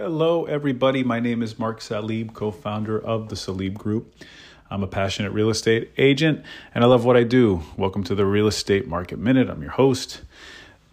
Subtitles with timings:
[0.00, 1.02] Hello, everybody.
[1.02, 4.14] My name is Mark Salib, co founder of the Salib Group.
[4.70, 7.62] I'm a passionate real estate agent and I love what I do.
[7.76, 9.50] Welcome to the Real Estate Market Minute.
[9.50, 10.20] I'm your host.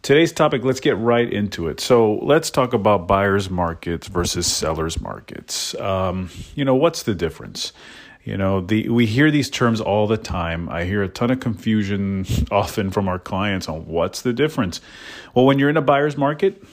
[0.02, 1.80] Today's topic, let's get right into it.
[1.82, 5.76] So, let's talk about buyers markets versus sellers markets.
[5.76, 7.74] Um, you know, what's the difference?
[8.24, 10.68] You know, the we hear these terms all the time.
[10.68, 14.82] I hear a ton of confusion often from our clients on what's the difference.
[15.36, 16.64] Well, when you're in a buyer's market,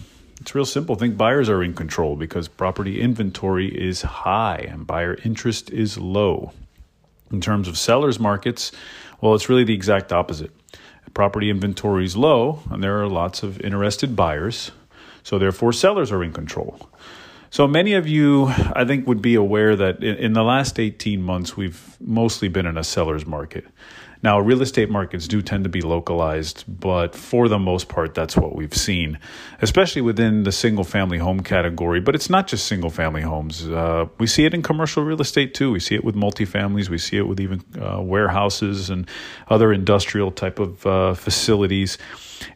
[0.43, 0.97] it's real simple.
[0.97, 6.53] Think buyers are in control because property inventory is high and buyer interest is low.
[7.31, 8.73] In terms of sellers markets,
[9.21, 10.51] well, it's really the exact opposite.
[11.15, 14.73] Property inventory is low and there are lots of interested buyers,
[15.23, 16.91] so therefore sellers are in control.
[17.51, 21.57] So many of you, I think, would be aware that in, the last 18 months,
[21.57, 23.65] we've mostly been in a seller's market.
[24.23, 28.37] Now, real estate markets do tend to be localized, but for the most part, that's
[28.37, 29.19] what we've seen,
[29.61, 31.99] especially within the single family home category.
[31.99, 33.67] But it's not just single family homes.
[33.67, 35.73] Uh, we see it in commercial real estate too.
[35.73, 36.89] We see it with multifamilies.
[36.89, 39.09] We see it with even uh, warehouses and
[39.49, 41.99] other industrial type of uh, facilities.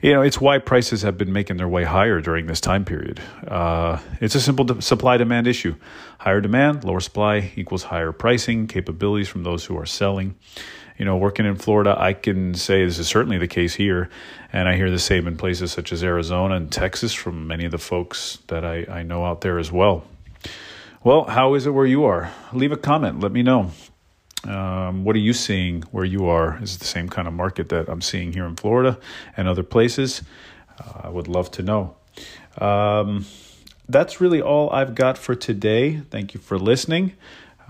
[0.03, 3.21] You know, it's why prices have been making their way higher during this time period.
[3.47, 5.75] Uh, it's a simple supply demand issue.
[6.19, 10.37] Higher demand, lower supply equals higher pricing, capabilities from those who are selling
[10.99, 14.09] you know, working in Florida, I can say this is certainly the case here.
[14.53, 17.71] And I hear the same in places such as Arizona and Texas from many of
[17.71, 20.05] the folks that I, I know out there as well.
[21.05, 22.33] Well, how is it where you are?
[22.53, 23.21] Leave a comment.
[23.21, 23.71] Let me know.
[24.45, 26.59] Um, what are you seeing where you are?
[26.63, 28.99] Is it the same kind of market that I'm seeing here in Florida
[29.37, 30.23] and other places?
[30.79, 31.97] Uh, I would love to know.
[32.59, 33.27] Um,
[33.89, 36.01] that's really all I've got for today.
[36.11, 37.13] Thank you for listening.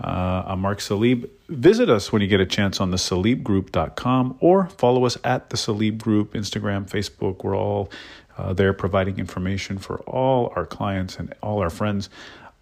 [0.01, 1.29] Uh, I'm Mark Salib.
[1.49, 5.57] Visit us when you get a chance on the salibgroup.com or follow us at the
[5.57, 7.43] Salib Group, Instagram, Facebook.
[7.43, 7.89] We're all
[8.37, 12.09] uh, there providing information for all our clients and all our friends.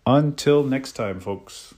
[0.06, 1.74] Until next time, folks.